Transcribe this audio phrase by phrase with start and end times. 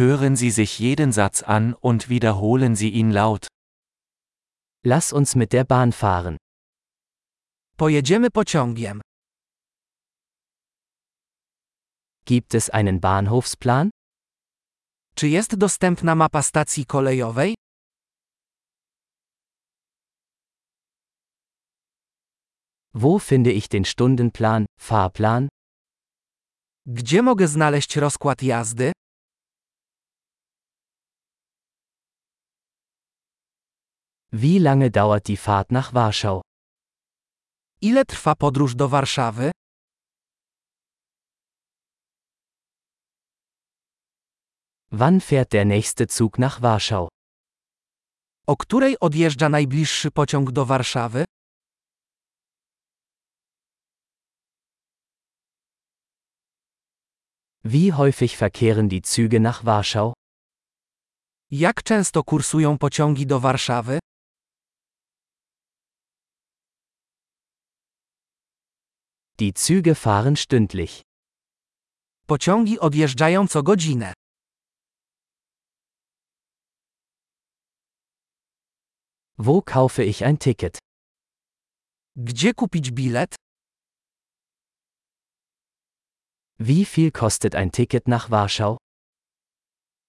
[0.00, 3.48] Hören Sie sich jeden Satz an und wiederholen Sie ihn laut.
[4.82, 6.38] Lass uns mit der Bahn fahren.
[7.76, 9.02] Pojedziemy pociągiem.
[12.24, 13.90] Gibt es einen Bahnhofsplan?
[15.14, 17.54] Czy jest dostępna mapa stacji kolejowej?
[22.94, 25.48] Wo finde ich den Stundenplan, Fahrplan?
[26.86, 28.92] Gdzie mogę znaleźć rozkład jazdy?
[34.32, 36.40] Wie lange dauert die Fahrt nach Warschau?
[37.82, 39.50] Ile trwa podróż do Warszawy?
[44.92, 47.08] Wann fährt der nächste Zug nach Warschau?
[48.46, 51.24] O której odjeżdża najbliższy pociąg do Warszawy?
[57.64, 60.12] Wie häufig verkehren die Züge nach Warschau?
[61.50, 63.98] Jak często kursują pociągi do Warszawy?
[69.40, 71.02] Die Züge fahren stündlich.
[72.26, 74.12] Pociągi odjeżdżają co godzinę.
[79.38, 80.78] Wo kaufe ich ein Ticket?
[82.16, 83.34] Gdzie kupić bilet?
[86.58, 88.76] Wie viel kostet ein Ticket nach Warschau?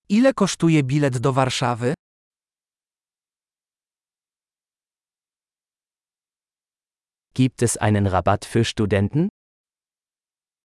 [0.09, 1.94] Ile kosztuje bilet do Warszawy?
[7.34, 9.30] Gibt es einen Rabatt für Studenten?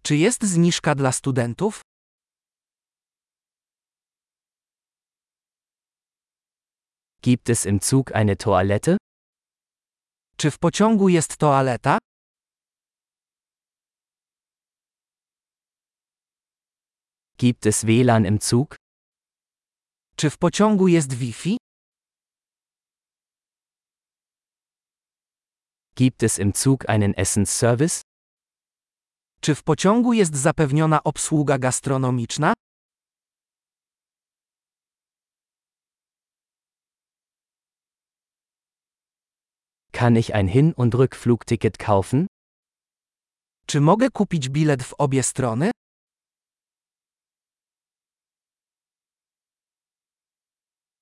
[0.03, 1.81] Czy jest zniżka dla studentów?
[7.23, 8.97] Gibt es im Zug eine Toilette?
[10.37, 11.99] Czy w pociągu jest toaleta?
[17.39, 18.77] Gibt es WLAN im Zug?
[20.17, 21.57] Czy w pociągu jest Wi-Fi?
[25.99, 28.03] Gibt es im Zug einen Essensservice?
[29.41, 32.53] Czy w pociągu jest zapewniona obsługa gastronomiczna?
[39.93, 42.27] Kann ich ein Hin- und Rückflugticket kaufen?
[43.67, 45.71] Czy mogę kupić bilet w obie strony?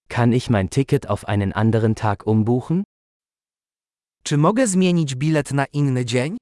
[0.09, 2.85] Kann ich mein Ticket auf einen anderen Tag umbuchen?
[4.27, 6.37] Czy mogę zmienić bilet na inny dzień?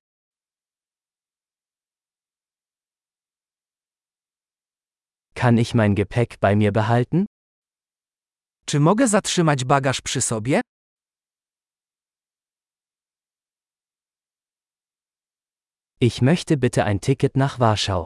[5.35, 7.27] Kann ich mein Gepäck bei mir behalten?
[8.67, 10.61] Czy mogę zatrzymać bagaż przy sobie?
[16.01, 18.05] Ich möchte bitte ein Ticket nach Warschau.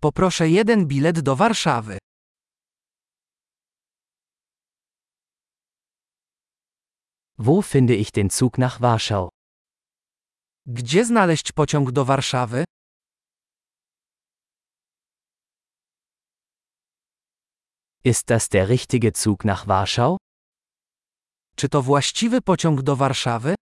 [0.00, 1.97] Poproszę jeden bilet do Warszawy.
[7.40, 9.28] Wo finde ich den Zug nach Warschau?
[10.66, 12.64] Gdzie znaleźć pociąg do Warszawy?
[18.04, 20.16] Ist das der richtige Zug nach Warschau?
[21.56, 23.54] Czy to właściwy pociąg do Warszawy?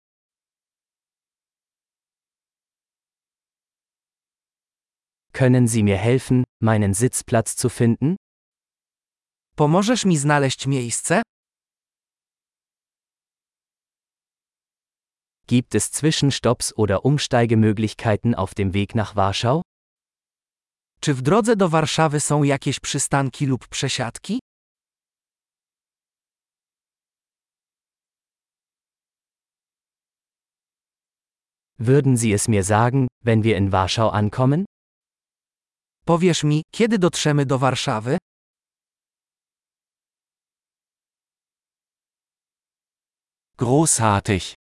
[5.32, 8.16] Können Sie mir helfen, meinen Sitzplatz zu finden?
[9.56, 11.22] Pomożesz mi znaleźć miejsce?
[15.48, 19.62] Gibt es Zwischenstopps oder Umsteigemöglichkeiten auf dem Weg nach Warschau?
[21.00, 24.38] Czy w drodze do Warszawy są jakieś przystanki lub przesiadki?
[31.78, 34.64] Würden Sie es mir sagen, wenn wir in Warschau ankommen?
[36.06, 38.18] Powiesz mi, kiedy dotrzemy do Warszawy?
[43.58, 44.56] Großartig!